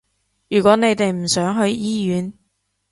[0.49, 2.33] 如果你哋唔想去醫院